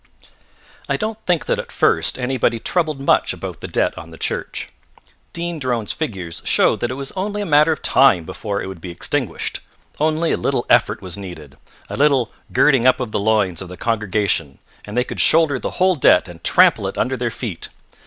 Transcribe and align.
I 0.89 0.97
don't 0.97 1.23
think 1.27 1.45
that 1.45 1.59
at 1.59 1.71
first 1.71 2.17
anybody 2.17 2.57
troubled 2.59 2.99
much 2.99 3.33
about 3.33 3.59
the 3.59 3.67
debt 3.67 3.95
on 3.99 4.09
the 4.09 4.17
church. 4.17 4.69
Dean 5.31 5.59
Drone's 5.59 5.91
figures 5.91 6.41
showed 6.43 6.79
that 6.79 6.89
it 6.89 6.95
was 6.95 7.11
only 7.11 7.39
a 7.39 7.45
matter 7.45 7.71
of 7.71 7.83
time 7.83 8.23
before 8.23 8.59
it 8.59 8.65
would 8.65 8.81
be 8.81 8.89
extinguished; 8.89 9.59
only 9.99 10.31
a 10.31 10.37
little 10.37 10.65
effort 10.71 11.03
was 11.03 11.19
needed, 11.19 11.55
a 11.87 11.97
little 11.97 12.31
girding 12.51 12.87
up 12.87 12.99
of 12.99 13.11
the 13.11 13.19
loins 13.19 13.61
of 13.61 13.69
the 13.69 13.77
congregation 13.77 14.57
and 14.85 14.97
they 14.97 15.03
could 15.03 15.19
shoulder 15.21 15.59
the 15.59 15.69
whole 15.77 15.93
debt 15.95 16.27
and 16.27 16.43
trample 16.43 16.87
it 16.87 16.97
under 16.97 17.15
their 17.15 17.29
feet. 17.29 17.69